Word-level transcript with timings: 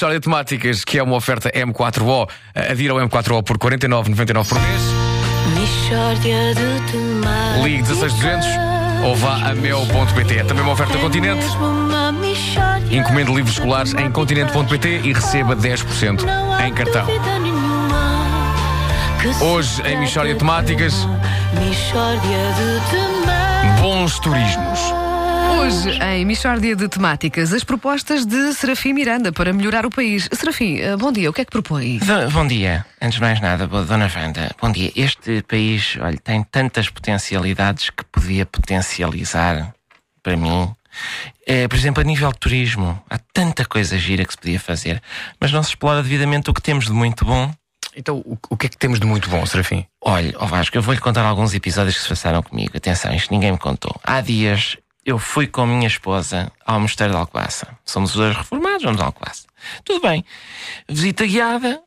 História 0.00 0.18
temáticas, 0.18 0.82
que 0.82 0.98
é 0.98 1.02
uma 1.02 1.14
oferta 1.14 1.50
M4O. 1.50 2.26
Adira 2.54 2.94
ao 2.94 2.98
M4O 3.00 3.42
por 3.42 3.58
49,99 3.58 4.48
por 4.48 4.58
mês. 4.58 4.82
Mishória 5.54 6.54
de 6.54 6.90
temáticas. 6.90 7.62
Ligue 7.62 7.82
16200 7.82 8.46
ou 9.04 9.14
vá 9.14 9.34
a 9.50 9.54
mel.pt. 9.54 10.38
É 10.38 10.44
também 10.44 10.62
uma 10.62 10.72
oferta 10.72 10.96
Continente. 10.96 11.44
uma 11.48 12.10
mixórdia. 12.12 12.98
Encomende 12.98 13.30
livros 13.30 13.52
escolares 13.52 13.92
em 13.92 14.10
continente.pt 14.10 15.00
e 15.04 15.12
receba 15.12 15.54
10% 15.54 16.22
Não 16.22 16.50
há 16.50 16.66
em 16.66 16.72
cartão. 16.72 17.06
Hoje, 19.42 19.82
em 19.82 20.00
Mixórdia 20.00 20.34
Mixórdia 21.58 22.38
temáticas. 22.90 23.80
Bons 23.82 24.18
turismos. 24.20 25.09
Hoje, 25.58 25.90
em 26.02 26.24
Michórdia 26.24 26.76
de 26.76 26.88
Temáticas, 26.88 27.52
as 27.52 27.64
propostas 27.64 28.24
de 28.24 28.52
Serafim 28.54 28.92
Miranda 28.92 29.32
para 29.32 29.52
melhorar 29.52 29.84
o 29.84 29.90
país. 29.90 30.28
Serafim, 30.32 30.78
eh, 30.78 30.96
bom 30.96 31.10
dia, 31.10 31.28
o 31.28 31.32
que 31.32 31.40
é 31.40 31.44
que 31.44 31.50
propõe? 31.50 31.98
Do- 31.98 32.30
Bom 32.30 32.46
dia. 32.46 32.84
Antes 33.00 33.16
de 33.16 33.20
mais 33.20 33.40
nada, 33.40 33.66
boa- 33.66 33.84
Dona 33.84 34.10
Wanda, 34.14 34.54
bom 34.60 34.70
dia. 34.70 34.92
Este 34.94 35.42
país, 35.42 35.96
olha, 36.00 36.18
tem 36.18 36.42
tantas 36.44 36.88
potencialidades 36.88 37.90
que 37.90 38.04
podia 38.04 38.46
potencializar 38.46 39.74
para 40.22 40.36
mim. 40.36 40.70
Eh, 41.46 41.66
por 41.68 41.76
exemplo, 41.76 42.00
a 42.00 42.04
nível 42.04 42.30
de 42.32 42.38
turismo, 42.38 43.02
há 43.08 43.18
tanta 43.32 43.64
coisa 43.64 43.98
gira 43.98 44.24
que 44.24 44.32
se 44.32 44.38
podia 44.38 44.60
fazer, 44.60 45.02
mas 45.40 45.50
não 45.52 45.62
se 45.62 45.70
explora 45.70 46.02
devidamente 46.02 46.50
o 46.50 46.54
que 46.54 46.62
temos 46.62 46.86
de 46.86 46.92
muito 46.92 47.24
bom. 47.24 47.50
Então, 47.96 48.18
o, 48.18 48.38
o 48.50 48.56
que 48.56 48.66
é 48.66 48.68
que 48.68 48.76
temos 48.78 49.00
de 49.00 49.06
muito 49.06 49.28
bom, 49.28 49.44
Serafim? 49.46 49.84
Olha, 50.00 50.32
ó 50.38 50.46
Vasco, 50.46 50.76
eu 50.76 50.82
vou-lhe 50.82 51.00
contar 51.00 51.22
alguns 51.24 51.54
episódios 51.54 51.96
que 51.96 52.02
se 52.02 52.08
passaram 52.08 52.40
comigo. 52.42 52.76
Atenção, 52.76 53.12
isto 53.12 53.32
ninguém 53.32 53.50
me 53.52 53.58
contou. 53.58 53.98
Há 54.04 54.20
dias 54.20 54.76
eu 55.04 55.18
fui 55.18 55.46
com 55.46 55.62
a 55.62 55.66
minha 55.66 55.86
esposa 55.86 56.50
ao 56.64 56.80
Mosteiro 56.80 57.12
de 57.12 57.18
Alcobaça. 57.18 57.68
Somos 57.84 58.10
os 58.10 58.16
dois 58.16 58.36
reformados, 58.36 58.82
vamos 58.82 59.00
a 59.00 59.06
Alcobaça. 59.06 59.46
Tudo 59.84 60.00
bem. 60.00 60.24
Visita 60.88 61.26
guiada, 61.26 61.80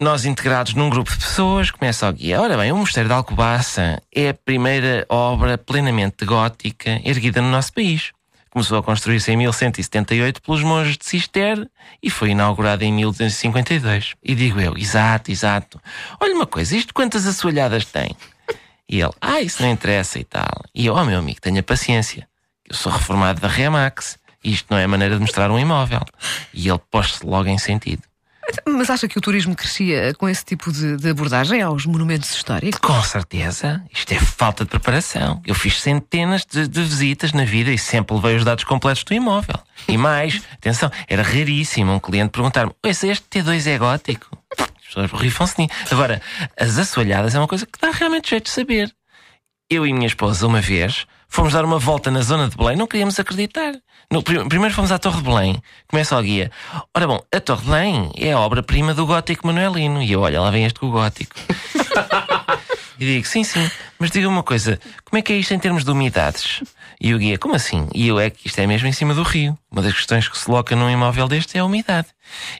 nós 0.00 0.24
integrados 0.24 0.74
num 0.74 0.88
grupo 0.88 1.10
de 1.10 1.18
pessoas, 1.18 1.70
começa 1.70 2.08
o 2.08 2.12
guia. 2.12 2.40
Ora 2.40 2.56
bem, 2.56 2.72
o 2.72 2.76
Mosteiro 2.76 3.08
de 3.08 3.14
Alcobaça 3.14 4.02
é 4.14 4.30
a 4.30 4.34
primeira 4.34 5.04
obra 5.08 5.58
plenamente 5.58 6.24
gótica 6.24 7.00
erguida 7.04 7.42
no 7.42 7.50
nosso 7.50 7.72
país. 7.72 8.12
Começou 8.50 8.78
a 8.78 8.82
construir-se 8.82 9.30
em 9.30 9.36
1178 9.36 10.42
pelos 10.42 10.62
monges 10.62 10.96
de 10.96 11.04
Cister 11.04 11.68
e 12.02 12.10
foi 12.10 12.30
inaugurado 12.30 12.82
em 12.82 12.92
1252. 12.92 14.16
E 14.22 14.34
digo 14.34 14.58
eu, 14.58 14.76
exato, 14.76 15.30
exato. 15.30 15.80
Olha 16.18 16.34
uma 16.34 16.46
coisa, 16.46 16.76
isto 16.76 16.92
quantas 16.92 17.26
assoalhadas 17.26 17.84
tem? 17.84 18.16
E 18.88 19.00
ele, 19.00 19.12
ah, 19.20 19.40
isso 19.40 19.62
não 19.62 19.70
interessa 19.70 20.18
e 20.18 20.24
tal. 20.24 20.64
E 20.74 20.86
eu, 20.86 20.94
oh 20.94 21.04
meu 21.04 21.18
amigo, 21.18 21.40
tenha 21.40 21.62
paciência. 21.62 22.26
Eu 22.70 22.76
sou 22.76 22.92
reformado 22.92 23.40
da 23.40 23.48
Remax. 23.48 24.16
e 24.44 24.52
Isto 24.52 24.68
não 24.70 24.78
é 24.78 24.86
maneira 24.86 25.16
de 25.16 25.20
mostrar 25.20 25.50
um 25.50 25.58
imóvel. 25.58 26.02
E 26.54 26.68
ele 26.68 26.80
pôs-se 26.88 27.26
logo 27.26 27.48
em 27.48 27.58
sentido. 27.58 28.02
Mas 28.66 28.90
acha 28.90 29.08
que 29.08 29.18
o 29.18 29.20
turismo 29.20 29.54
crescia 29.54 30.14
com 30.14 30.28
esse 30.28 30.44
tipo 30.44 30.72
de, 30.72 30.96
de 30.96 31.10
abordagem 31.10 31.62
aos 31.62 31.84
monumentos 31.84 32.30
históricos? 32.30 32.80
Com 32.80 33.02
certeza, 33.02 33.84
isto 33.92 34.12
é 34.12 34.18
falta 34.18 34.64
de 34.64 34.70
preparação. 34.70 35.40
Eu 35.44 35.54
fiz 35.54 35.80
centenas 35.80 36.44
de, 36.44 36.66
de 36.66 36.82
visitas 36.82 37.32
na 37.32 37.44
vida 37.44 37.70
e 37.72 37.78
sempre 37.78 38.14
levei 38.14 38.36
os 38.36 38.44
dados 38.44 38.64
completos 38.64 39.04
do 39.04 39.14
imóvel. 39.14 39.56
E 39.88 39.96
mais, 39.96 40.42
atenção, 40.54 40.90
era 41.08 41.22
raríssimo 41.22 41.92
um 41.92 42.00
cliente 42.00 42.30
perguntar-me: 42.30 42.72
Esse 42.84 43.08
este 43.08 43.26
T2 43.28 43.66
é 43.66 43.78
gótico? 43.78 44.38
As 44.58 44.86
pessoas 44.86 45.10
rifam-se 45.12 45.60
nisso. 45.60 45.74
Agora, 45.92 46.20
as 46.58 46.78
assoalhadas 46.78 47.34
é 47.34 47.38
uma 47.38 47.48
coisa 47.48 47.66
que 47.66 47.80
dá 47.80 47.90
realmente 47.90 48.30
jeito 48.30 48.44
de 48.44 48.50
saber. 48.50 48.92
Eu 49.68 49.86
e 49.86 49.92
minha 49.92 50.08
esposa, 50.08 50.46
uma 50.46 50.60
vez, 50.60 51.06
fomos 51.30 51.54
dar 51.54 51.64
uma 51.64 51.78
volta 51.78 52.10
na 52.10 52.20
zona 52.20 52.48
de 52.48 52.56
Belém, 52.56 52.76
não 52.76 52.86
queríamos 52.86 53.18
acreditar. 53.18 53.72
No, 54.12 54.22
prim- 54.22 54.46
primeiro 54.48 54.74
fomos 54.74 54.90
à 54.92 54.98
Torre 54.98 55.18
de 55.18 55.22
Belém, 55.22 55.62
começa 55.88 56.18
o 56.18 56.22
guia. 56.22 56.50
Ora 56.94 57.06
bom, 57.06 57.22
a 57.34 57.40
Torre 57.40 57.60
de 57.62 57.66
Belém 57.70 58.12
é 58.18 58.32
a 58.32 58.40
obra-prima 58.40 58.92
do 58.92 59.06
gótico 59.06 59.46
manuelino. 59.46 60.02
E 60.02 60.12
eu, 60.12 60.20
olha, 60.20 60.40
lá 60.40 60.50
vem 60.50 60.64
este 60.66 60.78
com 60.80 60.86
o 60.88 60.90
gótico. 60.90 61.34
E 62.98 63.06
digo, 63.06 63.26
sim, 63.26 63.42
sim, 63.44 63.66
mas 63.98 64.10
diga 64.10 64.28
uma 64.28 64.42
coisa, 64.42 64.78
como 65.06 65.18
é 65.18 65.22
que 65.22 65.32
é 65.32 65.36
isto 65.36 65.54
em 65.54 65.58
termos 65.58 65.84
de 65.86 65.90
umidades? 65.90 66.62
E 67.00 67.14
o 67.14 67.18
guia, 67.18 67.38
como 67.38 67.54
assim? 67.54 67.88
E 67.94 68.06
eu 68.06 68.20
é 68.20 68.28
que 68.28 68.46
isto 68.46 68.58
é 68.58 68.66
mesmo 68.66 68.86
em 68.86 68.92
cima 68.92 69.14
do 69.14 69.22
rio. 69.22 69.56
Uma 69.70 69.80
das 69.80 69.94
questões 69.94 70.28
que 70.28 70.36
se 70.36 70.44
coloca 70.44 70.76
num 70.76 70.90
imóvel 70.90 71.26
deste 71.26 71.56
é 71.56 71.60
a 71.60 71.64
umidade. 71.64 72.08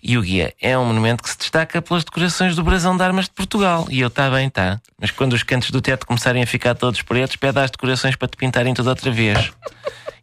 E 0.00 0.16
o 0.16 0.22
guia, 0.22 0.54
é 0.60 0.78
um 0.78 0.84
monumento 0.84 1.24
que 1.24 1.30
se 1.30 1.36
destaca 1.36 1.82
pelas 1.82 2.04
decorações 2.04 2.54
do 2.54 2.62
brasão 2.62 2.96
de 2.96 3.02
armas 3.02 3.24
de 3.24 3.32
Portugal. 3.32 3.88
E 3.90 4.00
eu, 4.00 4.06
está 4.06 4.30
bem, 4.30 4.48
tá. 4.48 4.80
Mas 5.00 5.10
quando 5.10 5.32
os 5.32 5.42
cantos 5.42 5.72
do 5.72 5.80
teto 5.80 6.06
começarem 6.06 6.40
a 6.40 6.46
ficar 6.46 6.76
todos 6.76 7.02
pretos, 7.02 7.34
pede 7.34 7.58
às 7.58 7.70
decorações 7.70 8.14
para 8.14 8.28
te 8.28 8.36
pintarem 8.36 8.72
tudo 8.72 8.88
outra 8.88 9.10
vez. 9.10 9.50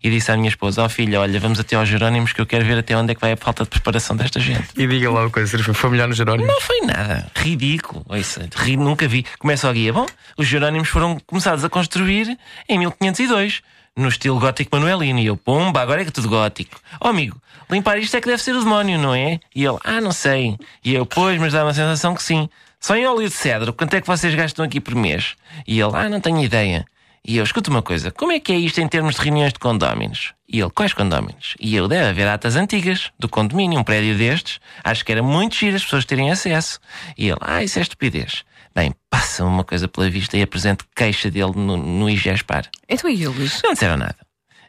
E 0.06 0.10
disse 0.12 0.32
à 0.32 0.38
minha 0.38 0.50
esposa, 0.50 0.84
ó 0.84 0.88
filha, 0.88 1.20
olha, 1.20 1.40
vamos 1.40 1.60
até 1.60 1.76
aos 1.76 1.90
Jerónimos 1.90 2.32
que 2.32 2.40
eu 2.40 2.46
quero 2.46 2.64
ver 2.64 2.78
até 2.78 2.96
onde 2.96 3.14
é 3.14 3.16
que 3.16 3.22
vai 3.22 3.32
a 3.32 3.36
falta 3.36 3.64
de 3.64 3.72
preparação 3.72 4.16
desta 4.16 4.40
gente. 4.40 4.68
E 4.78 4.86
diga 4.86 5.10
lá 5.10 5.22
uma 5.22 5.32
coisa, 5.32 5.58
foi 5.74 5.90
melhor 5.90 6.08
no 6.08 6.14
Jerónimo? 6.14 6.46
Não 6.46 6.62
foi 6.62 6.80
nada. 6.82 7.26
Ridículo. 7.36 8.06
Ouça, 8.08 8.48
ri, 8.56 8.78
nunca 8.78 9.08
vi. 9.08 9.26
Começa 9.40 9.68
o 9.68 9.74
guia. 9.74 9.92
Bom, 9.92 10.06
os 10.38 10.46
Jerónimos 10.46 10.90
foram 10.90 11.18
começados 11.26 11.66
a 11.66 11.70
construir 11.70 12.38
em 12.70 12.78
1502, 12.78 13.64
no 13.98 14.08
estilo 14.08 14.40
gótico 14.40 14.76
manuelino. 14.76 15.18
E 15.18 15.26
eu, 15.26 15.36
pomba, 15.36 15.82
agora 15.82 16.02
é 16.02 16.04
que 16.04 16.10
é 16.10 16.14
tudo 16.14 16.30
gótico. 16.30 16.80
Ó 17.02 17.08
amigo, 17.10 17.42
limpar 17.68 17.98
isto 17.98 18.16
é 18.16 18.22
que 18.22 18.28
deve 18.28 18.44
ser 18.44 18.56
o 18.56 18.60
demónio, 18.60 19.00
não 19.00 19.16
é? 19.16 19.40
E 19.56 19.66
ele, 19.66 19.80
ah, 19.84 20.00
não 20.00 20.12
sei. 20.12 20.56
E 20.84 20.94
eu, 20.94 21.08
pois, 21.08 21.42
mas 21.42 21.52
dá 21.52 21.64
uma 21.64 21.74
sensação 21.74 22.14
que 22.14 22.22
sim. 22.22 22.48
Só 22.80 22.96
em 22.96 23.08
óleo 23.08 23.28
de 23.28 23.34
cedro, 23.34 23.74
quanto 23.74 23.96
é 23.96 24.02
que 24.02 24.06
vocês 24.06 24.36
gastam 24.36 24.64
aqui 24.64 24.80
por 24.80 24.94
mês? 24.94 25.34
E 25.66 25.80
ele, 25.80 25.94
ah, 25.96 26.08
não 26.08 26.22
tenho 26.22 26.44
ideia. 26.44 26.86
E 27.28 27.38
eu, 27.38 27.44
escuta 27.44 27.72
uma 27.72 27.82
coisa, 27.82 28.12
como 28.12 28.32
é 28.32 28.40
que 28.40 28.52
é 28.52 28.56
isto 28.56 28.80
em 28.80 28.88
termos 28.88 29.16
de 29.16 29.22
reuniões 29.22 29.52
de 29.52 29.58
condóminos? 29.58 30.36
E 30.48 30.60
ele, 30.60 30.70
quais 30.70 30.94
condóminos? 30.94 31.56
E 31.60 31.76
eu, 31.76 31.88
deve 31.88 32.10
haver 32.10 32.28
atas 32.28 32.56
antigas 32.56 33.12
do 33.18 33.28
condomínio, 33.28 33.80
um 33.80 33.84
prédio 33.84 34.16
destes. 34.16 34.60
Acho 34.84 35.04
que 35.04 35.12
era 35.12 35.24
muito 35.24 35.56
giro 35.56 35.76
as 35.76 35.84
pessoas 35.84 36.06
terem 36.06 36.30
acesso. 36.30 36.80
E 37.18 37.28
ele, 37.30 37.40
ah, 37.42 37.64
isso 37.64 37.80
é 37.80 37.82
estupidez. 37.82 38.44
Bem, 38.76 38.94
passa-me 39.10 39.50
uma 39.50 39.64
coisa 39.64 39.88
pela 39.88 40.08
vista 40.08 40.38
e 40.38 40.44
apresento 40.44 40.86
queixa 40.96 41.32
dele 41.32 41.54
no, 41.56 41.76
no 41.76 42.08
IGESPAR. 42.08 42.70
Então 42.88 43.10
e 43.10 43.24
eles? 43.24 43.60
Não 43.64 43.74
disseram 43.74 43.98
nada. 43.98 44.18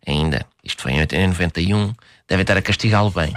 Ainda. 0.07 0.47
Isto 0.65 0.83
foi 0.83 0.93
em 0.93 1.01
80 1.01 1.23
em 1.23 1.27
91. 1.27 1.93
Devem 2.27 2.43
estar 2.43 2.57
a 2.57 2.63
castigá-lo 2.63 3.11
bem. 3.11 3.35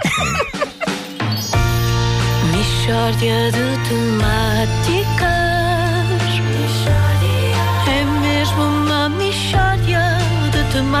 Mixórdia 2.56 3.52
de 3.52 3.88
temáticas. 3.88 5.39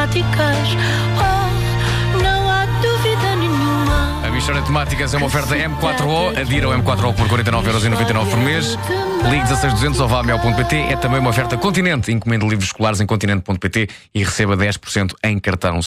Temáticas. 0.06 0.76
Oh. 1.18 1.40
A 4.50 4.52
de 4.54 4.62
Temáticas 4.62 5.14
é 5.14 5.16
uma 5.16 5.26
oferta 5.26 5.54
M4O. 5.54 6.36
Adira 6.40 6.66
ao 6.66 6.72
M4O 6.72 7.14
por 7.14 7.28
49,99€ 7.28 8.30
por 8.30 8.38
mês. 8.38 8.76
Ligue 9.30 9.46
16200 9.46 10.00
ou 10.00 10.08
vá 10.08 10.20
a 10.20 10.22
mel.pt. 10.24 10.76
É 10.76 10.96
também 10.96 11.20
uma 11.20 11.30
oferta 11.30 11.56
Continente. 11.56 12.10
Encomende 12.10 12.48
livros 12.48 12.66
escolares 12.66 13.00
em 13.00 13.06
continente.pt 13.06 13.88
e 14.12 14.24
receba 14.24 14.56
10% 14.56 15.12
em 15.22 15.38
cartão. 15.38 15.78